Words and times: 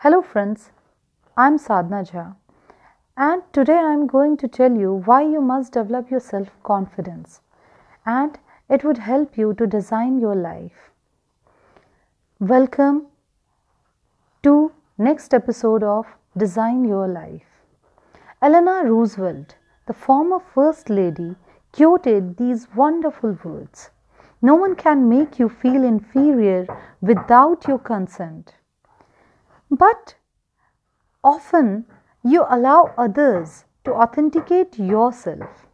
Hello, 0.00 0.20
friends. 0.20 0.72
I'm 1.38 1.56
Sadhna 1.58 2.00
Jha, 2.08 2.36
and 3.16 3.42
today 3.50 3.78
I'm 3.78 4.06
going 4.06 4.36
to 4.36 4.46
tell 4.46 4.76
you 4.76 4.92
why 5.06 5.22
you 5.22 5.40
must 5.40 5.72
develop 5.72 6.10
your 6.10 6.20
self 6.20 6.50
confidence 6.62 7.40
and 8.04 8.38
it 8.68 8.84
would 8.84 8.98
help 8.98 9.38
you 9.38 9.54
to 9.54 9.66
design 9.66 10.18
your 10.18 10.34
life. 10.34 10.90
Welcome 12.38 13.06
to 14.42 14.70
next 14.98 15.32
episode 15.32 15.82
of 15.82 16.04
Design 16.36 16.84
Your 16.84 17.08
Life. 17.08 17.48
Eleanor 18.42 18.84
Roosevelt, 18.84 19.56
the 19.86 19.94
former 19.94 20.40
first 20.40 20.90
lady, 20.90 21.36
quoted 21.72 22.36
these 22.36 22.68
wonderful 22.74 23.38
words. 23.42 23.88
No 24.42 24.56
one 24.56 24.76
can 24.76 25.08
make 25.08 25.38
you 25.38 25.48
feel 25.48 25.82
inferior 25.82 26.66
without 27.00 27.66
your 27.66 27.78
consent. 27.78 28.56
But 29.70 30.14
often 31.24 31.86
you 32.22 32.44
allow 32.48 32.94
others 32.96 33.64
to 33.84 33.94
authenticate 33.94 34.78
yourself. 34.78 35.66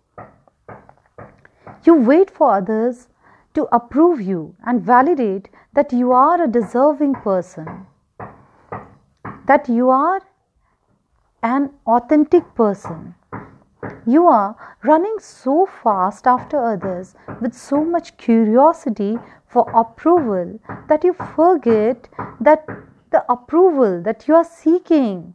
You 1.85 1.95
wait 1.95 2.31
for 2.31 2.55
others 2.55 3.09
to 3.55 3.69
approve 3.73 4.21
you 4.21 4.55
and 4.65 4.81
validate 4.81 5.51
that 5.75 5.93
you 5.93 6.13
are 6.13 6.43
a 6.43 6.49
deserving 6.49 7.15
person, 7.15 7.87
that 9.47 9.69
you 9.69 9.91
are 9.91 10.23
an 11.43 11.71
authentic 11.87 12.55
person. 12.55 13.15
You 14.07 14.27
are 14.27 14.57
running 14.85 15.17
so 15.19 15.67
fast 15.67 16.27
after 16.27 16.57
others 16.57 17.15
with 17.41 17.55
so 17.55 17.85
much 17.85 18.17
curiosity 18.17 19.19
for 19.47 19.69
approval 19.75 20.61
that 20.89 21.05
you 21.05 21.13
forget 21.13 22.09
that 22.41 22.65
the 23.13 23.25
approval 23.31 24.03
that 24.03 24.27
you 24.27 24.35
are 24.35 24.45
seeking 24.45 25.35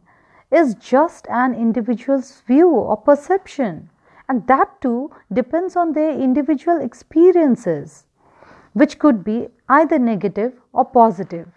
is 0.50 0.74
just 0.74 1.26
an 1.28 1.54
individual's 1.54 2.42
view 2.46 2.68
or 2.68 2.96
perception, 2.96 3.90
and 4.28 4.46
that 4.46 4.80
too 4.80 5.10
depends 5.32 5.76
on 5.76 5.92
their 5.92 6.10
individual 6.10 6.80
experiences, 6.80 8.04
which 8.72 8.98
could 8.98 9.24
be 9.24 9.48
either 9.68 9.98
negative 9.98 10.52
or 10.72 10.84
positive. 10.84 11.48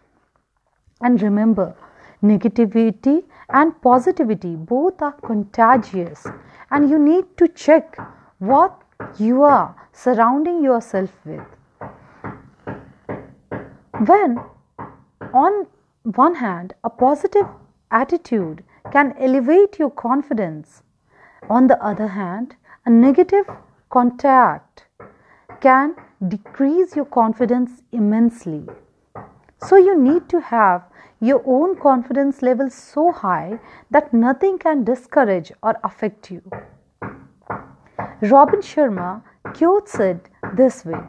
And 1.02 1.22
remember, 1.22 1.76
negativity 2.24 3.24
and 3.50 3.82
positivity 3.82 4.56
both 4.56 5.02
are 5.02 5.14
contagious, 5.14 6.28
and 6.70 6.90
you 6.90 7.00
need 7.00 7.26
to 7.38 7.48
check 7.48 7.98
what 8.40 8.82
you 9.18 9.42
are 9.44 9.76
surrounding 9.92 10.64
yourself 10.64 11.10
with. 11.26 11.42
When 14.06 14.40
on 15.34 15.68
one 16.04 16.36
hand, 16.36 16.74
a 16.84 16.90
positive 16.90 17.46
attitude 17.92 18.64
can 18.92 19.16
elevate 19.20 19.78
your 19.78 19.92
confidence. 19.92 20.82
On 21.50 21.68
the 21.68 21.84
other 21.84 22.08
hand, 22.08 22.56
a 22.86 22.90
negative 22.90 23.46
contact 23.90 24.86
can 25.60 25.96
decrease 26.28 26.96
your 26.96 27.06
confidence 27.06 27.84
immensely. 27.92 28.66
So, 29.64 29.76
you 29.76 29.96
need 29.96 30.28
to 30.30 30.40
have 30.42 30.84
your 31.20 31.44
own 31.46 31.80
confidence 31.80 32.42
level 32.42 32.72
so 32.72 33.12
high 33.12 33.60
that 33.92 34.12
nothing 34.12 34.58
can 34.58 34.84
discourage 34.84 35.52
or 35.62 35.76
affect 35.84 36.32
you. 36.32 36.42
Robin 38.22 38.62
Sharma 38.62 39.22
quotes 39.54 40.00
it 40.00 40.30
this 40.56 40.84
way 40.84 41.02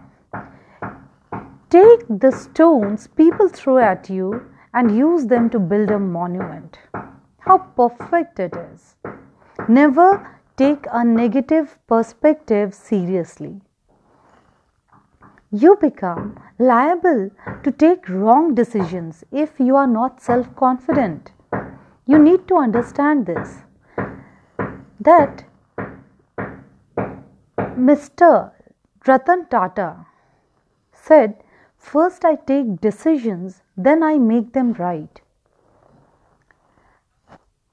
Take 1.71 2.05
the 2.11 2.31
stones 2.31 3.07
people 3.07 3.49
throw 3.49 3.79
at 3.79 4.11
you 4.11 4.52
and 4.75 4.97
use 4.97 5.27
them 5.27 5.51
to 5.51 5.59
build 5.59 5.91
a 5.91 5.99
monument. 5.99 6.79
How 7.41 7.59
perfect 7.59 8.41
it 8.41 8.55
is. 8.57 8.97
Never 9.69 10.39
take 10.57 10.87
a 10.93 11.05
negative 11.05 11.79
perspective 11.87 12.75
seriously. 12.75 13.61
You 15.51 15.77
become 15.77 16.41
liable 16.59 17.31
to 17.63 17.71
take 17.71 18.09
wrong 18.09 18.55
decisions 18.55 19.25
if 19.31 19.61
you 19.61 19.77
are 19.77 19.87
not 19.87 20.21
self 20.21 20.55
confident. 20.57 21.33
You 22.07 22.19
need 22.19 22.49
to 22.49 22.57
understand 22.57 23.27
this 23.27 23.59
that 25.01 25.45
Mr. 27.59 28.53
Ratan 29.07 29.47
Tata 29.51 30.07
said, 30.93 31.43
First 31.77 32.25
I 32.25 32.37
take 32.37 32.81
decisions 32.81 33.62
then 33.77 34.03
I 34.03 34.19
make 34.19 34.53
them 34.53 34.73
right. 34.75 35.21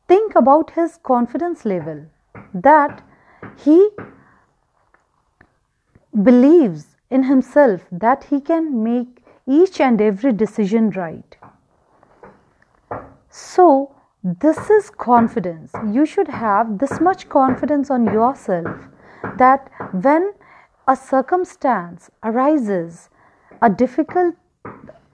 Think 0.08 0.36
about 0.36 0.72
his 0.72 0.98
confidence 1.04 1.66
level 1.66 2.06
that 2.54 3.04
he 3.64 3.90
believes 6.24 6.96
in 7.10 7.24
himself 7.24 7.82
that 7.92 8.26
he 8.26 8.40
can 8.40 8.84
make 8.84 9.24
each 9.48 9.80
and 9.80 10.02
every 10.02 10.32
decision 10.32 10.90
right. 10.92 11.38
So, 13.30 13.96
this 14.24 14.70
is 14.70 14.90
confidence. 14.90 15.72
You 15.92 16.06
should 16.06 16.28
have 16.28 16.80
this 16.80 17.00
much 17.00 17.30
confidence 17.30 17.90
on 17.90 18.06
yourself 18.06 18.88
that 19.38 19.70
when 19.92 20.34
a 20.88 20.96
circumstance 20.96 22.10
arises, 22.24 23.10
a 23.62 23.70
difficult 23.70 24.36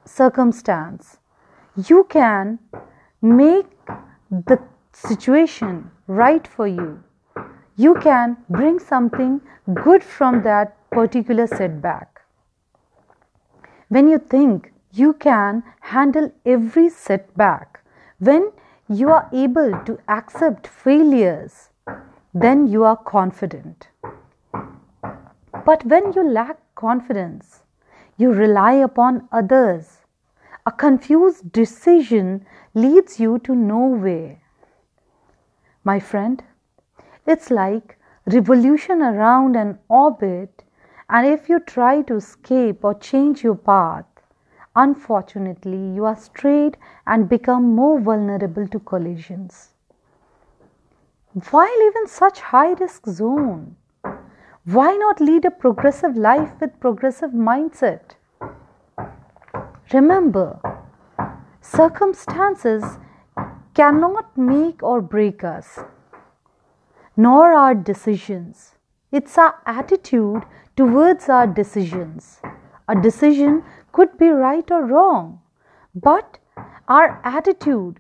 circumstance, 0.06 1.18
you 1.76 2.06
can 2.10 2.60
make 3.22 3.66
the 4.30 4.60
situation 4.94 5.92
right 6.08 6.48
for 6.48 6.68
you. 6.68 7.04
You 7.76 7.96
can 7.96 8.38
bring 8.50 8.80
something 8.80 9.42
good 9.74 10.04
from 10.04 10.44
that 10.44 10.78
particular 10.90 11.48
setback. 11.48 12.22
When 13.90 14.08
you 14.08 14.18
think 14.18 14.72
you 14.92 15.14
can 15.14 15.64
handle 15.82 16.32
every 16.46 16.90
setback, 16.90 17.82
when 18.20 18.52
you 18.88 19.10
are 19.10 19.30
able 19.34 19.78
to 19.86 20.00
accept 20.08 20.68
failures, 20.68 21.70
then 22.34 22.68
you 22.68 22.84
are 22.84 22.96
confident. 22.96 23.90
But 25.66 25.86
when 25.86 26.14
you 26.14 26.24
lack 26.24 26.58
confidence, 26.76 27.62
you 28.18 28.32
rely 28.32 28.74
upon 28.74 29.28
others. 29.32 30.00
A 30.66 30.72
confused 30.72 31.52
decision 31.52 32.46
leads 32.74 33.20
you 33.20 33.40
to 33.40 33.54
nowhere. 33.56 34.42
My 35.84 36.00
friend, 36.00 36.44
it's 37.28 37.52
like 37.52 37.98
revolution 38.26 39.02
around 39.02 39.56
an 39.56 39.78
orbit, 39.88 40.64
and 41.10 41.28
if 41.28 41.50
you 41.50 41.60
try 41.60 42.02
to 42.04 42.16
escape 42.16 42.84
or 42.84 42.94
change 42.96 43.44
your 43.44 43.56
path, 43.56 44.06
unfortunately, 44.76 45.94
you 45.94 46.06
are 46.06 46.16
strayed 46.16 46.78
and 47.06 47.30
become 47.30 47.76
more 47.76 48.00
vulnerable 48.00 48.68
to 48.68 48.80
collisions. 48.80 49.70
Why 51.52 51.68
live 51.80 51.96
in 52.02 52.08
such 52.08 52.40
high 52.40 52.74
risk 52.74 53.06
zone? 53.08 53.76
Why 54.66 54.94
not 54.96 55.22
lead 55.22 55.46
a 55.46 55.52
progressive 55.52 56.18
life 56.18 56.54
with 56.60 56.80
progressive 56.80 57.30
mindset? 57.30 58.16
Remember, 59.94 60.60
circumstances 61.62 62.84
cannot 63.76 64.36
make 64.36 64.82
or 64.82 65.02
break 65.02 65.44
us, 65.44 65.78
nor 67.16 67.54
our 67.54 67.76
decisions. 67.76 68.74
It's 69.12 69.38
our 69.38 69.54
attitude 69.68 70.42
towards 70.76 71.30
our 71.30 71.46
decisions. 71.46 72.42
A 72.88 72.96
decision 73.00 73.64
could 73.92 74.18
be 74.18 74.30
right 74.30 74.72
or 74.72 74.84
wrong, 74.84 75.42
but 75.94 76.40
our 76.88 77.22
attitude 77.24 78.00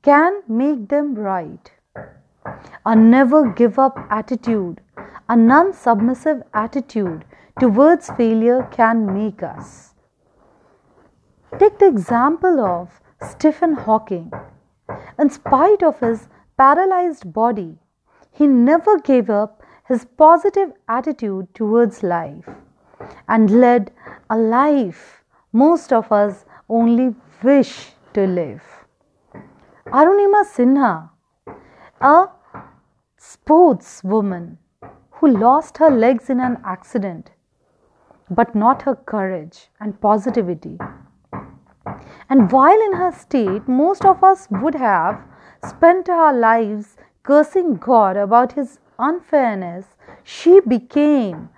can 0.00 0.40
make 0.48 0.88
them 0.88 1.14
right. 1.14 1.70
A 2.86 2.96
never 2.96 3.50
give 3.52 3.78
up 3.78 3.98
attitude 4.08 4.80
a 5.28 5.36
non 5.36 5.72
submissive 5.72 6.42
attitude 6.54 7.24
towards 7.60 8.10
failure 8.10 8.62
can 8.70 9.04
make 9.12 9.42
us. 9.42 9.94
Take 11.58 11.78
the 11.78 11.86
example 11.88 12.60
of 12.60 13.00
Stephen 13.30 13.74
Hawking. 13.74 14.30
In 15.18 15.30
spite 15.30 15.82
of 15.82 16.00
his 16.00 16.28
paralyzed 16.56 17.32
body, 17.32 17.78
he 18.32 18.46
never 18.46 18.98
gave 18.98 19.28
up 19.28 19.62
his 19.86 20.04
positive 20.04 20.72
attitude 20.88 21.54
towards 21.54 22.02
life 22.02 22.48
and 23.26 23.50
led 23.50 23.90
a 24.30 24.36
life 24.36 25.24
most 25.52 25.92
of 25.92 26.10
us 26.12 26.44
only 26.68 27.14
wish 27.42 27.92
to 28.14 28.26
live. 28.26 28.62
Arunima 29.86 30.44
Sinha, 30.44 31.10
a 32.00 32.26
sportswoman, 33.18 34.58
who 35.20 35.28
lost 35.28 35.78
her 35.78 35.90
legs 35.90 36.30
in 36.30 36.40
an 36.40 36.58
accident, 36.64 37.30
but 38.30 38.54
not 38.54 38.82
her 38.82 38.94
courage 38.94 39.68
and 39.80 40.00
positivity. 40.00 40.78
And 42.28 42.52
while 42.52 42.80
in 42.86 42.94
her 42.94 43.12
state, 43.12 43.66
most 43.66 44.04
of 44.04 44.22
us 44.22 44.46
would 44.50 44.74
have 44.74 45.20
spent 45.64 46.08
our 46.08 46.32
lives 46.32 46.96
cursing 47.22 47.74
God 47.76 48.16
about 48.16 48.52
his 48.52 48.78
unfairness, 48.98 49.86
she 50.22 50.60
became 50.60 51.48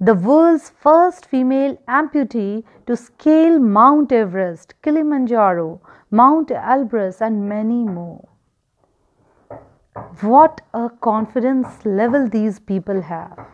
the 0.00 0.14
world's 0.14 0.70
first 0.70 1.26
female 1.26 1.76
amputee 1.86 2.64
to 2.86 2.96
scale 2.96 3.58
Mount 3.58 4.12
Everest, 4.12 4.74
Kilimanjaro, 4.82 5.80
Mount 6.10 6.48
Elbrus, 6.48 7.20
and 7.20 7.48
many 7.48 7.84
more. 7.84 8.29
What 10.20 10.60
a 10.72 10.88
confidence 10.88 11.84
level 11.84 12.28
these 12.28 12.60
people 12.60 13.02
have. 13.02 13.48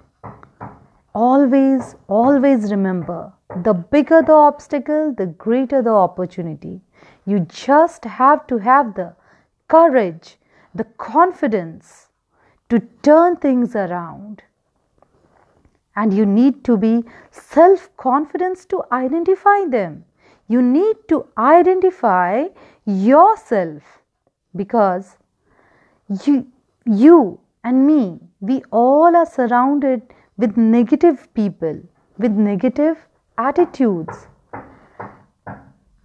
Always, 1.14 1.94
always 2.08 2.70
remember 2.70 3.32
the 3.62 3.72
bigger 3.72 4.20
the 4.20 4.34
obstacle, 4.34 5.14
the 5.14 5.26
greater 5.26 5.80
the 5.80 5.94
opportunity. 5.94 6.82
You 7.24 7.40
just 7.40 8.04
have 8.04 8.46
to 8.48 8.58
have 8.58 8.94
the 8.94 9.14
courage, 9.68 10.38
the 10.74 10.84
confidence 10.84 12.08
to 12.68 12.80
turn 13.02 13.36
things 13.36 13.74
around. 13.74 14.42
And 15.94 16.12
you 16.12 16.26
need 16.26 16.64
to 16.64 16.76
be 16.76 17.04
self 17.30 17.96
confidence 17.96 18.66
to 18.66 18.84
identify 18.92 19.64
them. 19.64 20.04
You 20.48 20.60
need 20.60 20.96
to 21.08 21.26
identify 21.38 22.48
yourself 22.84 24.02
because 24.54 25.16
you, 26.08 26.46
you 26.84 27.40
and 27.64 27.86
me, 27.86 28.20
we 28.40 28.62
all 28.70 29.16
are 29.16 29.26
surrounded 29.26 30.02
with 30.36 30.56
negative 30.56 31.32
people, 31.34 31.82
with 32.18 32.32
negative 32.32 32.96
attitudes. 33.38 34.28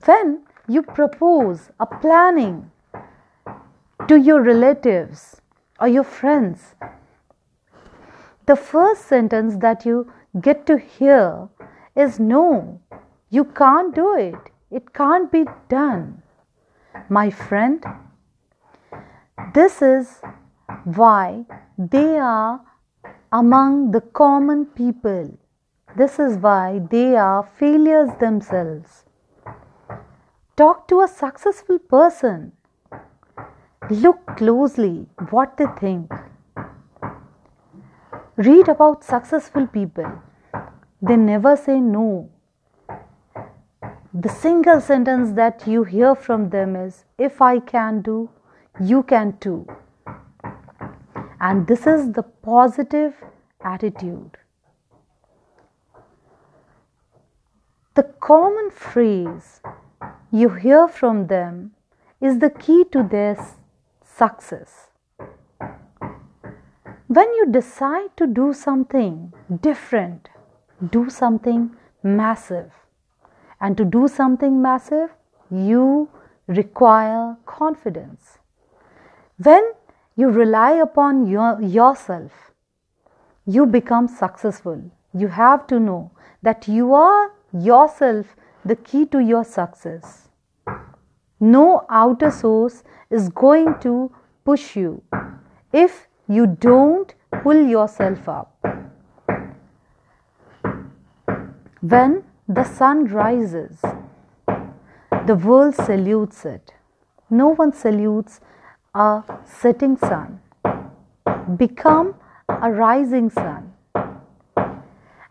When 0.05 0.43
you 0.67 0.81
propose 0.81 1.69
a 1.79 1.85
planning 1.85 2.71
to 4.07 4.15
your 4.15 4.41
relatives 4.41 5.41
or 5.79 5.87
your 5.87 6.03
friends, 6.03 6.75
the 8.47 8.55
first 8.55 9.05
sentence 9.05 9.57
that 9.57 9.85
you 9.85 10.11
get 10.41 10.65
to 10.65 10.77
hear 10.77 11.47
is 11.95 12.19
no, 12.19 12.81
you 13.29 13.45
can't 13.45 13.93
do 13.93 14.15
it. 14.15 14.35
It 14.71 14.93
can't 14.93 15.31
be 15.31 15.45
done. 15.69 16.23
My 17.09 17.29
friend, 17.29 17.83
this 19.53 19.81
is 19.81 20.21
why 20.83 21.45
they 21.77 22.17
are 22.17 22.61
among 23.31 23.91
the 23.91 24.01
common 24.01 24.65
people. 24.65 25.37
This 25.95 26.19
is 26.19 26.37
why 26.37 26.81
they 26.89 27.15
are 27.15 27.43
failures 27.59 28.09
themselves. 28.19 29.05
Talk 30.55 30.87
to 30.87 31.01
a 31.01 31.07
successful 31.07 31.79
person. 31.79 32.51
Look 33.89 34.37
closely 34.37 35.07
what 35.29 35.57
they 35.57 35.65
think. 35.79 36.11
Read 38.37 38.69
about 38.69 39.03
successful 39.03 39.67
people. 39.67 40.11
They 41.01 41.17
never 41.17 41.55
say 41.55 41.79
no. 41.79 42.29
The 44.13 44.29
single 44.29 44.81
sentence 44.81 45.31
that 45.31 45.65
you 45.65 45.83
hear 45.83 46.15
from 46.15 46.49
them 46.49 46.75
is 46.75 47.05
If 47.17 47.41
I 47.41 47.59
can 47.59 48.01
do, 48.01 48.29
you 48.81 49.03
can 49.03 49.37
too. 49.39 49.67
And 51.39 51.67
this 51.67 51.85
is 51.85 52.11
the 52.13 52.23
positive 52.23 53.13
attitude. 53.63 54.37
The 57.93 58.03
common 58.19 58.71
phrase 58.71 59.61
you 60.31 60.49
hear 60.49 60.87
from 60.87 61.27
them 61.27 61.71
is 62.19 62.39
the 62.39 62.49
key 62.49 62.83
to 62.91 63.03
their 63.03 63.37
success. 64.03 64.87
When 67.07 67.33
you 67.33 67.47
decide 67.51 68.15
to 68.17 68.25
do 68.25 68.53
something 68.53 69.33
different, 69.61 70.29
do 70.89 71.09
something 71.09 71.75
massive. 72.01 72.71
And 73.59 73.77
to 73.77 73.85
do 73.85 74.07
something 74.07 74.61
massive, 74.61 75.09
you 75.51 76.09
require 76.47 77.37
confidence. 77.45 78.39
When 79.43 79.71
you 80.15 80.29
rely 80.29 80.71
upon 80.71 81.25
your, 81.25 81.61
yourself, 81.61 82.51
you 83.45 83.65
become 83.65 84.07
successful. 84.07 84.91
You 85.13 85.29
have 85.29 85.65
to 85.67 85.79
know 85.79 86.11
that 86.43 86.67
you 86.67 86.93
are 86.93 87.31
yourself 87.51 88.35
the 88.63 88.75
key 88.75 89.05
to 89.07 89.19
your 89.19 89.43
success. 89.43 90.29
No 91.39 91.85
outer 91.89 92.29
source 92.29 92.83
is 93.09 93.29
going 93.29 93.79
to 93.79 94.11
push 94.43 94.75
you 94.75 95.01
if 95.73 96.07
you 96.27 96.45
don't 96.45 97.15
pull 97.41 97.65
yourself 97.65 98.29
up. 98.29 98.55
When 101.81 102.23
the 102.47 102.63
sun 102.63 103.05
rises, 103.05 103.81
the 105.25 105.35
world 105.35 105.75
salutes 105.75 106.45
it. 106.45 106.73
No 107.29 107.49
one 107.49 107.73
salutes 107.73 108.39
a 108.93 109.23
setting 109.45 109.95
sun. 109.95 110.41
Become 111.55 112.15
a 112.49 112.71
rising 112.71 113.29
sun. 113.29 113.71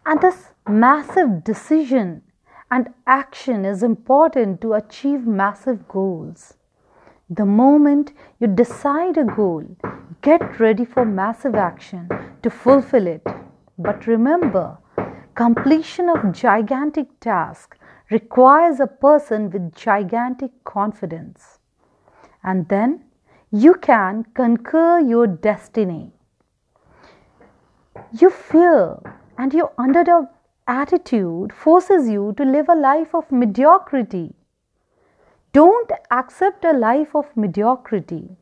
And 0.07 0.21
this 0.23 0.49
massive 0.67 1.45
decision 1.45 2.23
and 2.71 2.89
action 3.07 3.67
is 3.67 3.83
important 3.83 4.63
to 4.63 4.73
achieve 4.73 5.27
massive 5.27 5.87
goals. 5.89 6.55
The 7.29 7.45
moment 7.45 8.13
you 8.39 8.47
decide 8.47 9.19
a 9.19 9.25
goal, 9.25 9.65
get 10.23 10.59
ready 10.59 10.87
for 10.87 11.05
massive 11.05 11.55
action 11.55 12.09
to 12.43 12.49
fulfill 12.51 13.07
it. 13.07 13.27
But 13.79 14.07
remember, 14.07 14.79
completion 15.35 16.09
of 16.09 16.33
gigantic 16.33 17.21
task 17.21 17.77
requires 18.11 18.81
a 18.81 18.87
person 18.87 19.51
with 19.51 19.75
gigantic 19.75 20.51
confidence. 20.65 21.59
And 22.43 22.67
then 22.69 23.05
you 23.53 23.75
can 23.75 24.25
conquer 24.35 25.01
your 25.01 25.27
destiny. 25.27 26.13
Your 28.13 28.31
fear 28.31 28.99
and 29.37 29.53
your 29.53 29.73
underdog 29.77 30.27
attitude 30.69 31.53
forces 31.53 32.09
you 32.09 32.33
to 32.37 32.45
live 32.45 32.69
a 32.69 32.77
life 32.77 33.13
of 33.13 33.33
mediocrity. 33.33 34.35
Don't 35.53 35.91
accept 36.13 36.65
a 36.65 36.73
life 36.73 37.15
of 37.15 37.37
mediocrity. 37.37 38.37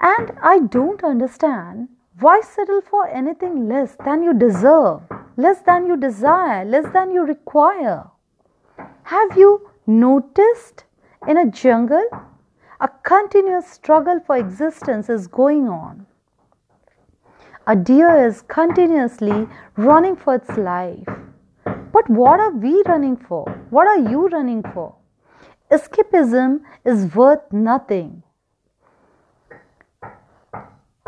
And 0.00 0.32
I 0.42 0.60
don't 0.60 1.04
understand 1.04 1.88
why 2.20 2.40
settle 2.40 2.80
for 2.80 3.06
anything 3.06 3.68
less 3.68 3.96
than 4.02 4.22
you 4.22 4.32
deserve, 4.32 5.02
less 5.36 5.60
than 5.60 5.86
you 5.86 5.98
desire, 5.98 6.64
less 6.64 6.90
than 6.92 7.10
you 7.10 7.22
require. 7.22 8.04
Have 9.04 9.36
you 9.36 9.68
noticed 9.86 10.84
in 11.28 11.36
a 11.36 11.50
jungle 11.50 12.04
a 12.82 12.88
continuous 13.04 13.68
struggle 13.70 14.18
for 14.26 14.36
existence 14.36 15.08
is 15.08 15.28
going 15.28 15.68
on. 15.68 16.04
A 17.68 17.76
deer 17.76 18.26
is 18.26 18.42
continuously 18.42 19.46
running 19.76 20.16
for 20.16 20.34
its 20.34 20.50
life. 20.56 21.06
But 21.64 22.10
what 22.10 22.40
are 22.40 22.50
we 22.50 22.82
running 22.86 23.16
for? 23.16 23.44
What 23.70 23.86
are 23.86 24.10
you 24.10 24.26
running 24.26 24.64
for? 24.74 24.96
Escapism 25.70 26.62
is 26.84 27.14
worth 27.14 27.52
nothing. 27.52 28.24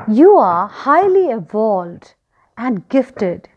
You 0.08 0.36
are 0.36 0.68
highly 0.68 1.26
evolved 1.30 2.14
and 2.56 2.88
gifted. 2.88 3.48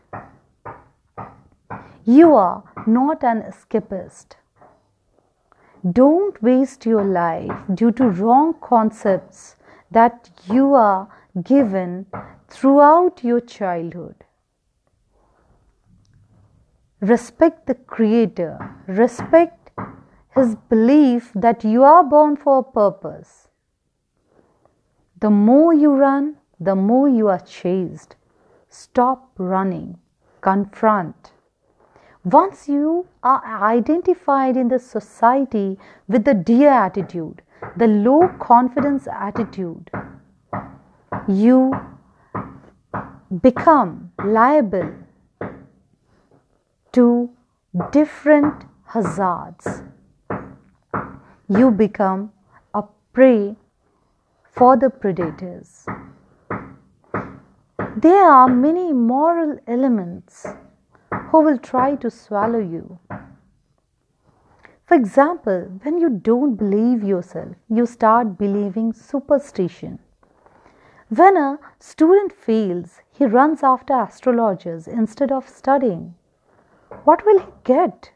You 2.04 2.34
are 2.34 2.64
not 2.84 3.22
an 3.22 3.42
escapist. 3.42 4.37
Don't 5.92 6.42
waste 6.42 6.86
your 6.86 7.04
life 7.04 7.52
due 7.72 7.92
to 7.92 8.08
wrong 8.08 8.54
concepts 8.60 9.56
that 9.90 10.30
you 10.50 10.74
are 10.74 11.08
given 11.44 12.06
throughout 12.48 13.22
your 13.22 13.40
childhood. 13.40 14.24
Respect 17.00 17.66
the 17.66 17.74
Creator, 17.74 18.58
respect 18.88 19.70
His 20.34 20.56
belief 20.68 21.30
that 21.34 21.62
you 21.64 21.84
are 21.84 22.02
born 22.02 22.36
for 22.36 22.58
a 22.58 22.62
purpose. 22.62 23.48
The 25.20 25.30
more 25.30 25.72
you 25.72 25.92
run, 25.92 26.38
the 26.58 26.74
more 26.74 27.08
you 27.08 27.28
are 27.28 27.38
chased. 27.38 28.16
Stop 28.68 29.30
running, 29.38 29.98
confront. 30.40 31.32
Once 32.32 32.68
you 32.68 33.06
are 33.22 33.42
identified 33.64 34.54
in 34.54 34.68
the 34.68 34.78
society 34.78 35.78
with 36.08 36.24
the 36.24 36.34
deer 36.34 36.68
attitude, 36.68 37.40
the 37.76 37.86
low 37.86 38.28
confidence 38.38 39.06
attitude, 39.06 39.90
you 41.26 41.72
become 43.42 44.12
liable 44.22 44.92
to 46.92 47.30
different 47.92 48.64
hazards. 48.84 49.82
You 51.48 51.70
become 51.70 52.30
a 52.74 52.82
prey 53.14 53.56
for 54.50 54.76
the 54.76 54.90
predators. 54.90 55.86
There 57.96 58.30
are 58.30 58.48
many 58.48 58.92
moral 58.92 59.58
elements 59.66 60.46
who 61.30 61.42
will 61.42 61.58
try 61.58 61.94
to 61.96 62.10
swallow 62.10 62.58
you. 62.58 62.98
For 64.86 64.94
example, 64.94 65.80
when 65.82 65.98
you 65.98 66.08
don't 66.08 66.54
believe 66.56 67.02
yourself, 67.04 67.54
you 67.68 67.84
start 67.84 68.38
believing 68.38 68.92
superstition. 68.92 69.98
When 71.10 71.36
a 71.36 71.58
student 71.78 72.32
fails, 72.32 73.00
he 73.12 73.26
runs 73.26 73.62
after 73.62 74.00
astrologers 74.00 74.88
instead 74.88 75.30
of 75.30 75.48
studying. 75.48 76.14
What 77.04 77.24
will 77.26 77.40
he 77.40 77.52
get? 77.64 78.12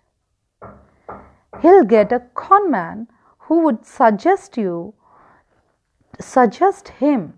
He'll 1.61 1.85
get 1.85 2.13
a 2.13 2.21
con 2.35 2.71
man 2.71 3.09
who 3.41 3.61
would 3.61 3.85
suggest 3.85 4.57
you 4.57 4.95
suggest 6.21 6.89
him 6.89 7.35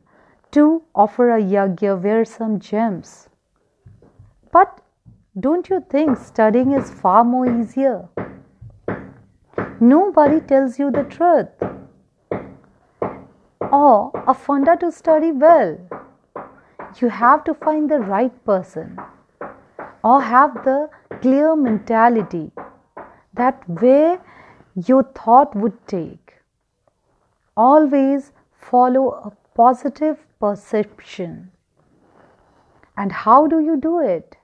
to 0.52 0.82
offer 0.94 1.30
a 1.30 1.42
yagya 1.42 2.00
wear 2.00 2.24
some 2.24 2.60
gems. 2.60 3.28
But 4.52 4.80
don't 5.40 5.68
you 5.68 5.84
think 5.90 6.16
studying 6.16 6.70
is 6.72 6.90
far 6.90 7.24
more 7.24 7.46
easier? 7.60 8.08
Nobody 9.80 10.40
tells 10.40 10.78
you 10.78 10.92
the 10.92 11.02
truth. 11.02 11.48
Or 13.72 14.12
a 14.28 14.34
funda 14.34 14.76
to 14.76 14.92
study 14.92 15.32
well. 15.32 15.76
You 17.00 17.08
have 17.08 17.42
to 17.44 17.54
find 17.54 17.90
the 17.90 17.98
right 17.98 18.44
person 18.44 18.96
or 20.04 20.22
have 20.22 20.54
the 20.64 20.88
clear 21.20 21.56
mentality 21.56 22.52
that 23.32 23.68
where 23.68 24.20
your 24.76 25.02
thought 25.02 25.56
would 25.56 25.84
take. 25.88 26.34
Always 27.56 28.30
follow 28.52 29.08
a 29.10 29.32
positive 29.56 30.18
perception. 30.38 31.50
And 32.96 33.10
how 33.10 33.48
do 33.48 33.58
you 33.58 33.76
do 33.76 33.98
it? 33.98 34.36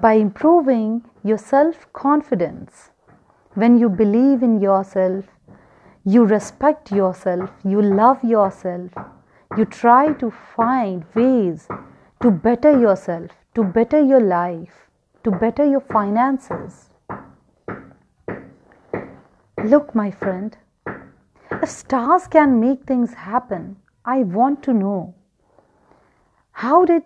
By 0.00 0.12
improving 0.14 1.04
your 1.24 1.38
self 1.38 1.92
confidence 1.92 2.90
when 3.54 3.78
you 3.78 3.88
believe 3.88 4.42
in 4.42 4.60
yourself, 4.60 5.24
you 6.04 6.24
respect 6.24 6.92
yourself, 6.92 7.50
you 7.64 7.82
love 7.82 8.22
yourself, 8.22 8.90
you 9.56 9.64
try 9.64 10.12
to 10.14 10.30
find 10.30 11.04
ways 11.14 11.66
to 12.22 12.30
better 12.30 12.78
yourself, 12.78 13.30
to 13.54 13.64
better 13.64 14.00
your 14.00 14.20
life, 14.20 14.88
to 15.24 15.30
better 15.30 15.64
your 15.64 15.80
finances. 15.80 16.90
Look, 19.64 19.94
my 19.94 20.10
friend, 20.10 20.56
if 21.50 21.68
stars 21.68 22.28
can 22.28 22.60
make 22.60 22.84
things 22.84 23.14
happen, 23.14 23.76
I 24.04 24.22
want 24.22 24.62
to 24.64 24.72
know 24.72 25.14
how 26.52 26.84
did 26.84 27.02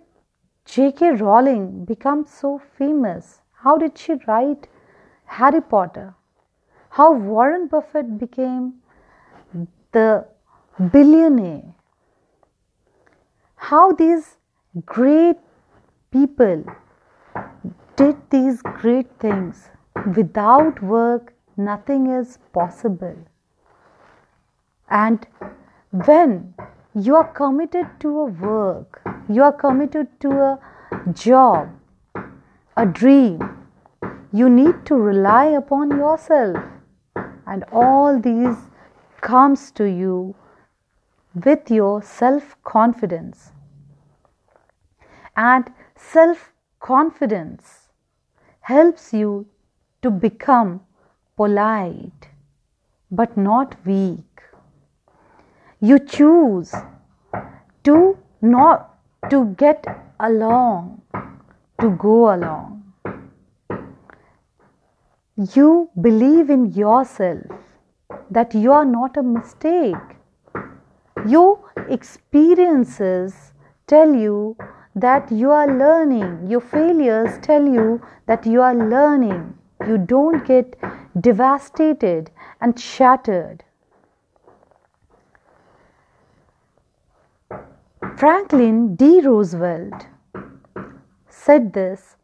J.K. 0.64 1.12
Rowling 1.12 1.84
become 1.84 2.24
so 2.24 2.60
famous? 2.78 3.40
How 3.52 3.76
did 3.76 3.98
she 3.98 4.14
write 4.26 4.68
Harry 5.24 5.60
Potter? 5.60 6.14
how 6.96 7.10
Warren 7.12 7.68
Buffett 7.68 8.18
became 8.18 8.74
the 9.92 10.26
billionaire, 10.92 11.74
how 13.56 13.92
these 13.92 14.36
great 14.84 15.38
people 16.10 16.64
did 17.96 18.16
these 18.28 18.60
great 18.60 19.08
things. 19.18 19.70
Without 20.16 20.82
work, 20.82 21.32
nothing 21.56 22.08
is 22.08 22.38
possible. 22.52 23.16
And 24.90 25.26
when 25.90 26.54
you 26.94 27.16
are 27.16 27.32
committed 27.32 27.86
to 28.00 28.08
a 28.20 28.24
work, 28.24 29.01
you 29.28 29.42
are 29.42 29.52
committed 29.52 30.08
to 30.20 30.30
a 30.30 30.58
job, 31.12 31.68
a 32.76 32.86
dream, 32.86 33.40
you 34.32 34.48
need 34.48 34.84
to 34.86 34.94
rely 34.94 35.46
upon 35.46 35.90
yourself. 35.90 36.56
And 37.46 37.64
all 37.72 38.18
these 38.18 38.56
comes 39.20 39.70
to 39.72 39.84
you 39.84 40.34
with 41.34 41.70
your 41.70 42.02
self 42.02 42.56
confidence 42.62 43.52
and 45.36 45.72
self 45.96 46.52
confidence 46.80 47.88
helps 48.60 49.12
you 49.12 49.46
to 50.02 50.10
become 50.10 50.80
polite 51.36 52.28
but 53.10 53.36
not 53.36 53.76
weak. 53.86 54.42
You 55.80 55.98
choose 55.98 56.74
to 57.84 58.18
not 58.40 58.91
to 59.30 59.44
get 59.56 59.86
along 60.20 61.00
to 61.80 61.90
go 61.90 62.34
along 62.34 62.82
you 65.36 65.90
believe 66.00 66.50
in 66.50 66.72
yourself 66.72 67.46
that 68.30 68.54
you 68.54 68.70
are 68.70 68.84
not 68.84 69.16
a 69.16 69.22
mistake. 69.22 69.94
Your 71.26 71.58
experiences 71.88 73.52
tell 73.86 74.14
you 74.14 74.56
that 74.94 75.32
you 75.32 75.50
are 75.50 75.66
learning. 75.66 76.48
Your 76.48 76.60
failures 76.60 77.38
tell 77.40 77.66
you 77.66 78.02
that 78.26 78.44
you 78.46 78.60
are 78.60 78.74
learning. 78.74 79.54
You 79.86 79.98
don't 79.98 80.46
get 80.46 80.78
devastated 81.18 82.30
and 82.60 82.78
shattered. 82.78 83.64
Franklin 88.16 88.94
D. 88.94 89.20
Roosevelt 89.20 90.06
said 91.28 91.72
this 91.72 92.16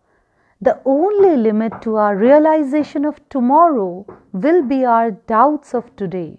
the 0.61 0.81
only 0.85 1.37
limit 1.37 1.81
to 1.83 1.97
our 1.97 2.17
realization 2.17 3.05
of 3.05 3.21
tomorrow 3.29 4.07
will 4.33 4.63
be 4.63 4.85
our 4.85 5.13
doubts 5.13 5.75
of 5.75 5.95
today. 5.97 6.39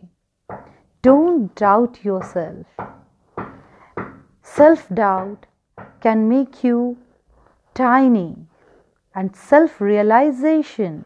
Don't 1.02 1.56
doubt 1.56 2.04
yourself. 2.04 2.66
Self 4.44 4.88
doubt 4.90 5.46
can 6.02 6.28
make 6.28 6.64
you 6.64 6.98
tiny, 7.74 8.36
and 9.16 9.36
self 9.36 9.80
realization, 9.82 11.06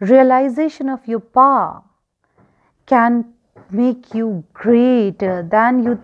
realization 0.00 0.88
of 0.88 1.06
your 1.06 1.20
power, 1.20 1.82
can 2.86 3.34
make 3.70 4.14
you 4.14 4.44
greater 4.52 5.42
than 5.42 5.82
you 5.82 6.02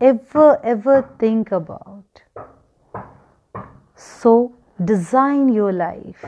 ever, 0.00 0.60
ever 0.64 1.02
think 1.18 1.52
about. 1.52 2.04
So, 3.94 4.54
design 4.84 5.48
your 5.48 5.72
life, 5.72 6.24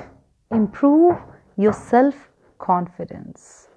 improve 0.51 1.17
your 1.57 1.73
self 1.73 2.31
confidence. 2.59 3.68